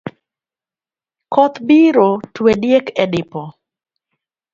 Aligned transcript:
Koth 1.33 1.57
biro 1.67 2.09
twe 2.33 2.51
diek 2.61 2.87
e 3.03 3.05
dipo. 3.13 3.43